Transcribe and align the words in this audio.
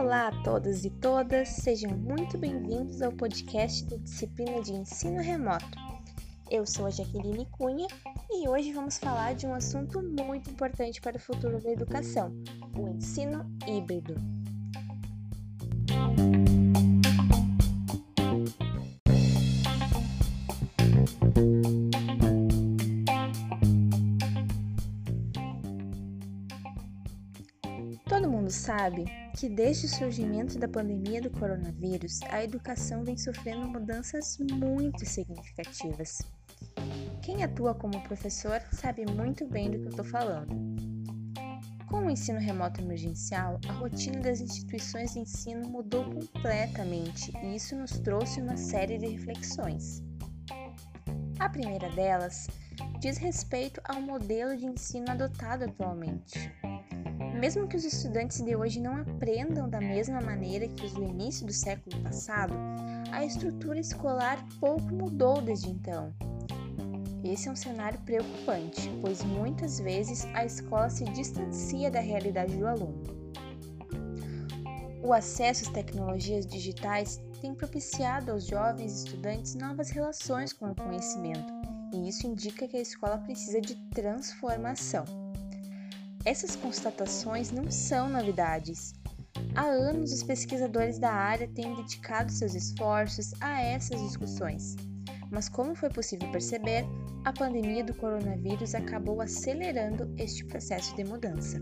Olá 0.00 0.28
a 0.28 0.42
todos 0.42 0.86
e 0.86 0.88
todas, 0.88 1.46
sejam 1.50 1.90
muito 1.90 2.38
bem-vindos 2.38 3.02
ao 3.02 3.12
podcast 3.12 3.84
da 3.84 3.98
disciplina 3.98 4.62
de 4.62 4.72
ensino 4.72 5.20
remoto. 5.20 5.78
Eu 6.50 6.64
sou 6.64 6.86
a 6.86 6.90
Jaqueline 6.90 7.46
Cunha 7.50 7.86
e 8.30 8.48
hoje 8.48 8.72
vamos 8.72 8.96
falar 8.96 9.34
de 9.34 9.46
um 9.46 9.52
assunto 9.52 10.00
muito 10.00 10.48
importante 10.48 11.02
para 11.02 11.18
o 11.18 11.20
futuro 11.20 11.60
da 11.60 11.70
educação: 11.70 12.32
o 12.78 12.88
ensino 12.88 13.44
híbrido. 13.68 14.14
Todo 28.08 28.30
mundo 28.30 28.50
sabe 28.50 29.19
que 29.36 29.48
desde 29.48 29.86
o 29.86 29.88
surgimento 29.88 30.58
da 30.58 30.68
pandemia 30.68 31.20
do 31.20 31.30
coronavírus, 31.30 32.20
a 32.30 32.42
educação 32.42 33.04
vem 33.04 33.16
sofrendo 33.16 33.68
mudanças 33.68 34.38
muito 34.38 35.06
significativas. 35.06 36.18
Quem 37.22 37.44
atua 37.44 37.74
como 37.74 38.02
professor 38.02 38.60
sabe 38.72 39.04
muito 39.06 39.46
bem 39.46 39.70
do 39.70 39.78
que 39.78 39.84
eu 39.84 39.90
estou 39.90 40.04
falando. 40.04 40.54
Com 41.88 42.06
o 42.06 42.10
ensino 42.10 42.38
remoto 42.38 42.80
emergencial, 42.80 43.58
a 43.68 43.72
rotina 43.72 44.20
das 44.20 44.40
instituições 44.40 45.12
de 45.12 45.20
ensino 45.20 45.68
mudou 45.68 46.04
completamente 46.04 47.32
e 47.42 47.56
isso 47.56 47.74
nos 47.76 47.98
trouxe 47.98 48.40
uma 48.40 48.56
série 48.56 48.96
de 48.96 49.08
reflexões. 49.08 50.02
A 51.40 51.48
primeira 51.48 51.90
delas 51.90 52.46
diz 53.00 53.18
respeito 53.18 53.80
ao 53.84 54.00
modelo 54.00 54.56
de 54.56 54.66
ensino 54.66 55.10
adotado 55.10 55.64
atualmente. 55.64 56.52
Mesmo 57.40 57.66
que 57.66 57.74
os 57.74 57.86
estudantes 57.86 58.42
de 58.42 58.54
hoje 58.54 58.78
não 58.78 58.94
aprendam 58.98 59.66
da 59.66 59.80
mesma 59.80 60.20
maneira 60.20 60.68
que 60.68 60.84
os 60.84 60.92
do 60.92 61.02
início 61.02 61.46
do 61.46 61.54
século 61.54 61.98
passado, 62.02 62.52
a 63.10 63.24
estrutura 63.24 63.80
escolar 63.80 64.46
pouco 64.60 64.92
mudou 64.92 65.40
desde 65.40 65.70
então. 65.70 66.12
Esse 67.24 67.48
é 67.48 67.50
um 67.50 67.56
cenário 67.56 67.98
preocupante, 68.00 68.90
pois 69.00 69.24
muitas 69.24 69.80
vezes 69.80 70.26
a 70.34 70.44
escola 70.44 70.90
se 70.90 71.04
distancia 71.04 71.90
da 71.90 72.00
realidade 72.00 72.54
do 72.58 72.66
aluno. 72.66 73.02
O 75.02 75.10
acesso 75.14 75.64
às 75.64 75.72
tecnologias 75.72 76.46
digitais 76.46 77.22
tem 77.40 77.54
propiciado 77.54 78.32
aos 78.32 78.46
jovens 78.46 79.04
estudantes 79.04 79.54
novas 79.54 79.88
relações 79.88 80.52
com 80.52 80.72
o 80.72 80.74
conhecimento, 80.74 81.50
e 81.94 82.06
isso 82.06 82.26
indica 82.26 82.68
que 82.68 82.76
a 82.76 82.82
escola 82.82 83.16
precisa 83.16 83.62
de 83.62 83.76
transformação. 83.88 85.19
Essas 86.24 86.54
constatações 86.54 87.50
não 87.50 87.70
são 87.70 88.08
novidades. 88.08 88.92
Há 89.54 89.62
anos, 89.62 90.12
os 90.12 90.22
pesquisadores 90.22 90.98
da 90.98 91.10
área 91.10 91.48
têm 91.48 91.74
dedicado 91.74 92.30
seus 92.30 92.54
esforços 92.54 93.32
a 93.40 93.62
essas 93.62 94.00
discussões. 94.02 94.76
Mas, 95.30 95.48
como 95.48 95.74
foi 95.74 95.88
possível 95.88 96.30
perceber, 96.30 96.84
a 97.24 97.32
pandemia 97.32 97.82
do 97.82 97.94
coronavírus 97.94 98.74
acabou 98.74 99.20
acelerando 99.22 100.12
este 100.18 100.44
processo 100.44 100.94
de 100.94 101.04
mudança. 101.04 101.60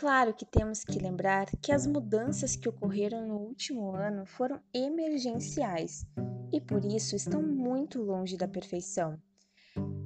Claro 0.00 0.32
que 0.32 0.46
temos 0.46 0.82
que 0.82 0.98
lembrar 0.98 1.44
que 1.60 1.70
as 1.70 1.86
mudanças 1.86 2.56
que 2.56 2.66
ocorreram 2.66 3.28
no 3.28 3.36
último 3.36 3.94
ano 3.94 4.24
foram 4.24 4.58
emergenciais 4.72 6.06
e 6.50 6.58
por 6.58 6.86
isso 6.86 7.14
estão 7.14 7.42
muito 7.42 8.00
longe 8.00 8.34
da 8.34 8.48
perfeição, 8.48 9.20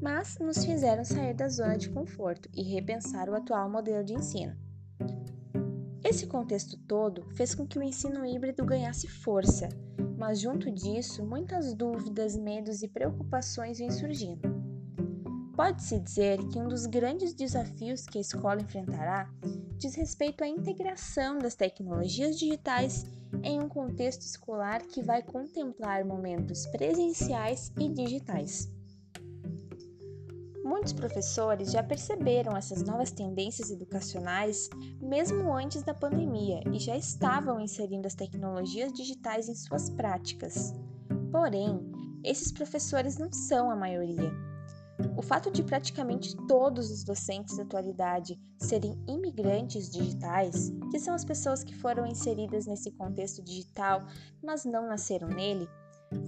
mas 0.03 0.37
nos 0.41 0.65
fizeram 0.65 1.04
sair 1.04 1.33
da 1.33 1.47
zona 1.47 1.78
de 1.78 1.88
conforto 1.91 2.49
e 2.53 2.65
repensar 2.65 3.28
o 3.28 3.37
atual 3.37 3.71
modelo 3.71 4.03
de 4.03 4.15
ensino. 4.15 4.56
Esse 6.03 6.27
contexto 6.27 6.77
todo 6.88 7.31
fez 7.37 7.54
com 7.54 7.65
que 7.65 7.78
o 7.78 7.83
ensino 7.83 8.27
híbrido 8.27 8.65
ganhasse 8.65 9.06
força, 9.06 9.69
mas 10.19 10.41
junto 10.41 10.72
disso, 10.72 11.25
muitas 11.25 11.72
dúvidas, 11.72 12.37
medos 12.37 12.83
e 12.83 12.88
preocupações 12.88 13.78
vêm 13.78 13.93
surgindo. 13.93 14.64
Pode-se 15.56 16.00
dizer 16.00 16.38
que 16.48 16.59
um 16.59 16.66
dos 16.66 16.84
grandes 16.84 17.32
desafios 17.32 18.06
que 18.06 18.19
a 18.19 18.20
escola 18.20 18.60
enfrentará 18.60 19.31
diz 19.78 19.94
respeito 19.94 20.42
à 20.42 20.48
integração 20.48 21.38
das 21.38 21.54
tecnologias 21.54 22.37
digitais 22.37 23.06
em 23.41 23.60
um 23.60 23.69
contexto 23.69 24.22
escolar 24.22 24.82
que 24.82 25.00
vai 25.00 25.22
contemplar 25.22 26.04
momentos 26.04 26.66
presenciais 26.66 27.72
e 27.78 27.88
digitais. 27.88 28.69
Muitos 30.65 30.92
professores 30.92 31.71
já 31.71 31.84
perceberam 31.84 32.56
essas 32.56 32.82
novas 32.82 33.12
tendências 33.12 33.71
educacionais 33.71 34.69
mesmo 35.00 35.54
antes 35.54 35.84
da 35.84 35.94
pandemia 35.94 36.62
e 36.72 36.81
já 36.81 36.97
estavam 36.97 37.60
inserindo 37.60 38.09
as 38.09 38.15
tecnologias 38.15 38.92
digitais 38.92 39.48
em 39.48 39.54
suas 39.54 39.88
práticas. 39.88 40.72
Porém, 41.31 41.78
esses 42.25 42.50
professores 42.50 43.19
não 43.19 43.32
são 43.32 43.71
a 43.71 43.76
maioria 43.76 44.32
o 45.16 45.22
fato 45.22 45.50
de 45.50 45.62
praticamente 45.62 46.37
todos 46.47 46.91
os 46.91 47.03
docentes 47.03 47.56
da 47.56 47.62
atualidade 47.62 48.38
serem 48.59 48.97
imigrantes 49.09 49.91
digitais, 49.91 50.72
que 50.91 50.99
são 50.99 51.15
as 51.15 51.25
pessoas 51.25 51.65
que 51.65 51.75
foram 51.75 52.06
inseridas 52.06 52.66
nesse 52.66 52.91
contexto 52.93 53.43
digital, 53.43 54.06
mas 54.43 54.65
não 54.65 54.87
nasceram 54.87 55.28
nele, 55.28 55.69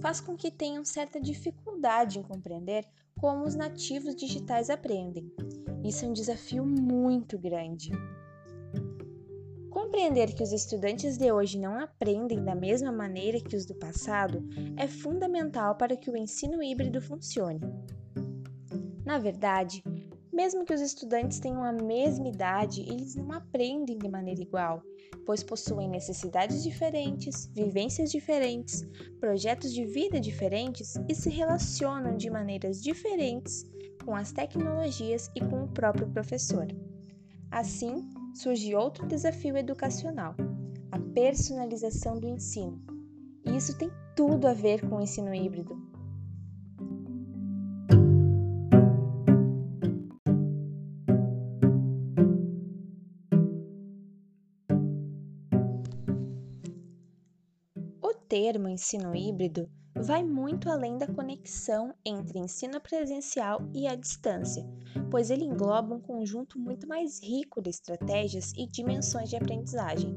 faz 0.01 0.19
com 0.19 0.35
que 0.35 0.51
tenham 0.51 0.83
certa 0.83 1.19
dificuldade 1.19 2.19
em 2.19 2.23
compreender 2.23 2.85
como 3.19 3.45
os 3.45 3.55
nativos 3.55 4.15
digitais 4.15 4.69
aprendem. 4.69 5.31
Isso 5.83 6.05
é 6.05 6.07
um 6.07 6.13
desafio 6.13 6.65
muito 6.65 7.37
grande. 7.37 7.91
Compreender 9.69 10.33
que 10.33 10.43
os 10.43 10.51
estudantes 10.51 11.17
de 11.17 11.31
hoje 11.31 11.57
não 11.57 11.79
aprendem 11.79 12.43
da 12.43 12.53
mesma 12.53 12.91
maneira 12.91 13.39
que 13.39 13.55
os 13.55 13.65
do 13.65 13.75
passado 13.75 14.43
é 14.75 14.87
fundamental 14.87 15.75
para 15.75 15.95
que 15.95 16.09
o 16.09 16.17
ensino 16.17 16.61
híbrido 16.61 17.01
funcione. 17.01 17.61
Na 19.07 19.17
verdade, 19.17 19.81
mesmo 20.33 20.65
que 20.65 20.73
os 20.73 20.81
estudantes 20.81 21.39
tenham 21.39 21.63
a 21.63 21.71
mesma 21.71 22.27
idade, 22.27 22.81
eles 22.81 23.15
não 23.15 23.31
aprendem 23.31 23.97
de 23.97 24.09
maneira 24.09 24.41
igual, 24.41 24.83
pois 25.25 25.41
possuem 25.41 25.87
necessidades 25.87 26.61
diferentes, 26.61 27.49
vivências 27.55 28.11
diferentes, 28.11 28.85
projetos 29.17 29.73
de 29.73 29.85
vida 29.85 30.19
diferentes 30.19 30.95
e 31.07 31.15
se 31.15 31.29
relacionam 31.29 32.17
de 32.17 32.29
maneiras 32.29 32.83
diferentes 32.83 33.63
com 34.03 34.13
as 34.13 34.33
tecnologias 34.33 35.31
e 35.33 35.39
com 35.39 35.63
o 35.63 35.69
próprio 35.69 36.09
professor. 36.09 36.67
Assim, 37.49 38.09
surge 38.35 38.75
outro 38.75 39.07
desafio 39.07 39.55
educacional: 39.55 40.35
a 40.91 40.99
personalização 40.99 42.19
do 42.19 42.27
ensino. 42.27 42.85
E 43.45 43.55
isso 43.55 43.77
tem 43.77 43.89
tudo 44.17 44.49
a 44.49 44.53
ver 44.53 44.85
com 44.85 44.97
o 44.97 45.01
ensino 45.01 45.33
híbrido, 45.33 45.86
termo 58.27 58.67
ensino 58.67 59.15
híbrido 59.15 59.69
vai 59.95 60.23
muito 60.23 60.69
além 60.69 60.97
da 60.97 61.07
conexão 61.07 61.93
entre 62.05 62.37
ensino 62.37 62.79
presencial 62.79 63.61
e 63.73 63.87
a 63.87 63.95
distância, 63.95 64.67
pois 65.09 65.31
ele 65.31 65.45
engloba 65.45 65.95
um 65.95 65.99
conjunto 65.99 66.59
muito 66.59 66.87
mais 66.87 67.21
rico 67.23 67.61
de 67.61 67.69
estratégias 67.69 68.51
e 68.55 68.67
dimensões 68.67 69.29
de 69.29 69.35
aprendizagem. 69.35 70.15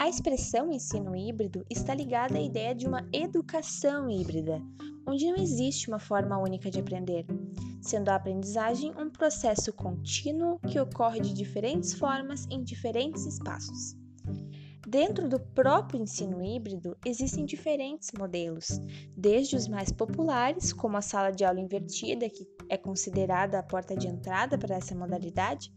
A 0.00 0.08
expressão 0.08 0.72
ensino 0.72 1.14
híbrido 1.14 1.64
está 1.70 1.94
ligada 1.94 2.36
à 2.36 2.40
ideia 2.40 2.74
de 2.74 2.88
uma 2.88 3.06
educação 3.12 4.10
híbrida, 4.10 4.60
onde 5.06 5.30
não 5.30 5.36
existe 5.36 5.88
uma 5.88 6.00
forma 6.00 6.38
única 6.38 6.70
de 6.70 6.80
aprender, 6.80 7.24
sendo 7.80 8.08
a 8.08 8.16
aprendizagem 8.16 8.92
um 8.98 9.10
processo 9.10 9.72
contínuo 9.72 10.58
que 10.60 10.80
ocorre 10.80 11.20
de 11.20 11.32
diferentes 11.32 11.94
formas 11.94 12.46
em 12.50 12.64
diferentes 12.64 13.26
espaços. 13.26 14.01
Dentro 14.92 15.26
do 15.26 15.40
próprio 15.40 16.02
ensino 16.02 16.44
híbrido, 16.44 16.94
existem 17.02 17.46
diferentes 17.46 18.10
modelos, 18.12 18.78
desde 19.16 19.56
os 19.56 19.66
mais 19.66 19.90
populares, 19.90 20.70
como 20.70 20.98
a 20.98 21.00
sala 21.00 21.30
de 21.30 21.46
aula 21.46 21.60
invertida, 21.60 22.28
que 22.28 22.46
é 22.68 22.76
considerada 22.76 23.58
a 23.58 23.62
porta 23.62 23.96
de 23.96 24.06
entrada 24.06 24.58
para 24.58 24.76
essa 24.76 24.94
modalidade, 24.94 25.72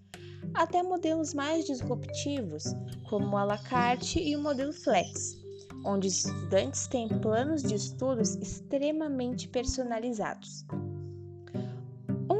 até 0.53 0.83
modelos 0.83 1.33
mais 1.33 1.63
disruptivos, 1.63 2.65
como 3.07 3.37
o 3.37 3.37
à 3.37 3.45
la 3.45 3.57
carte 3.57 4.19
e 4.19 4.35
o 4.35 4.43
modelo 4.43 4.73
flex, 4.73 5.37
onde 5.85 6.09
os 6.09 6.25
estudantes 6.25 6.85
têm 6.87 7.07
planos 7.07 7.63
de 7.63 7.73
estudos 7.73 8.35
extremamente 8.35 9.47
personalizados. 9.47 10.65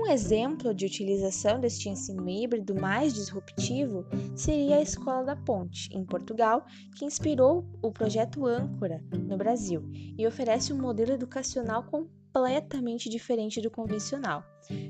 Um 0.06 0.12
exemplo 0.12 0.72
de 0.72 0.86
utilização 0.86 1.60
deste 1.60 1.90
ensino 1.90 2.30
híbrido 2.30 2.80
mais 2.80 3.12
disruptivo 3.12 4.06
seria 4.36 4.75
a 4.75 4.81
Escola 4.81 5.24
da 5.24 5.36
Ponte, 5.36 5.90
em 5.92 6.06
Portugal, 6.06 6.63
que 6.96 7.06
inspirou 7.06 7.66
o 7.81 7.92
projeto 7.92 8.46
Âncora 8.46 9.04
no 9.12 9.36
Brasil 9.36 9.81
e 10.16 10.28
oferece 10.28 10.72
um 10.72 10.78
modelo 10.78 11.13
educacional 11.13 11.86
completamente 11.86 13.10
diferente 13.10 13.60
do 13.60 13.72
convencional. 13.72 14.44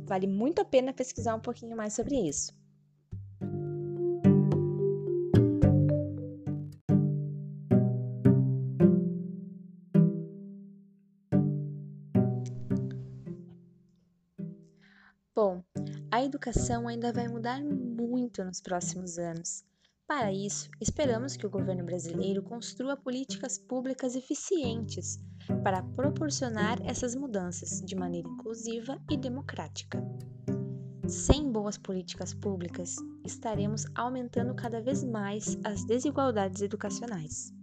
Vale 0.05 0.27
muito 0.27 0.59
a 0.59 0.65
pena 0.65 0.91
pesquisar 0.91 1.33
um 1.35 1.39
pouquinho 1.39 1.77
mais 1.77 1.93
sobre 1.93 2.15
isso. 2.15 2.51
Bom, 15.35 15.61
a 16.09 16.23
educação 16.23 16.87
ainda 16.87 17.11
vai 17.11 17.27
mudar 17.27 17.61
muito 17.61 18.41
nos 18.45 18.61
próximos 18.61 19.17
anos. 19.17 19.65
Para 20.07 20.31
isso, 20.31 20.69
esperamos 20.79 21.35
que 21.35 21.45
o 21.45 21.49
governo 21.49 21.83
brasileiro 21.83 22.41
construa 22.41 22.95
políticas 22.95 23.59
públicas 23.59 24.15
eficientes 24.15 25.19
para 25.61 25.83
proporcionar 25.83 26.77
essas 26.85 27.15
mudanças 27.15 27.81
de 27.81 27.97
maneira 27.97 28.29
inclusiva 28.29 28.97
e 29.11 29.17
democrática. 29.17 30.01
Sem 31.05 31.51
boas 31.51 31.77
políticas 31.77 32.33
públicas, 32.33 32.95
estaremos 33.25 33.85
aumentando 33.93 34.55
cada 34.55 34.81
vez 34.81 35.03
mais 35.03 35.57
as 35.65 35.83
desigualdades 35.83 36.61
educacionais. 36.61 37.54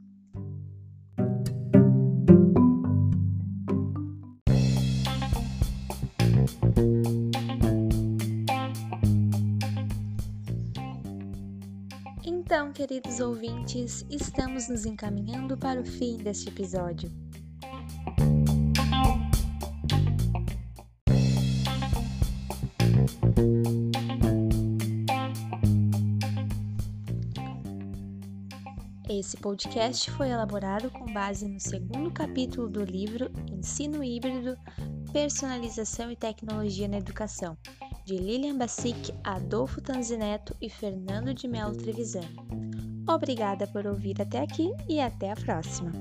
Então, 12.44 12.72
queridos 12.72 13.20
ouvintes, 13.20 14.04
estamos 14.10 14.68
nos 14.68 14.84
encaminhando 14.84 15.56
para 15.56 15.80
o 15.80 15.84
fim 15.84 16.16
deste 16.16 16.48
episódio. 16.48 17.08
Esse 29.08 29.36
podcast 29.36 30.10
foi 30.10 30.30
elaborado 30.30 30.90
com 30.90 31.06
base 31.12 31.46
no 31.46 31.60
segundo 31.60 32.10
capítulo 32.10 32.68
do 32.68 32.84
livro 32.84 33.30
Ensino 33.52 34.02
Híbrido, 34.02 34.58
Personalização 35.12 36.10
e 36.10 36.16
Tecnologia 36.16 36.88
na 36.88 36.98
Educação, 36.98 37.56
de 38.04 38.16
Lilian 38.16 38.58
Bassic, 38.58 39.12
Adolfo 39.22 39.80
Tanzineto 39.80 40.56
e 40.60 40.68
Fernando 40.68 41.32
de 41.32 41.46
Melo 41.48 41.76
Trevisan. 41.76 42.28
Obrigada 43.08 43.66
por 43.66 43.86
ouvir 43.86 44.20
até 44.20 44.40
aqui 44.40 44.72
e 44.88 45.00
até 45.00 45.32
a 45.32 45.36
próxima! 45.36 45.92